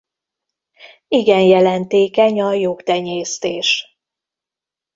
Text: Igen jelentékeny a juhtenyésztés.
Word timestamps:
Igen 1.07 1.41
jelentékeny 1.41 2.41
a 2.41 2.53
juhtenyésztés. 2.53 3.97